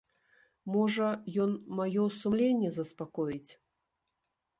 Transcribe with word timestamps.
Можа, 0.75 1.09
ён 1.43 1.51
маё 1.79 2.03
сумленне 2.21 2.69
заспакоіць. 2.79 3.51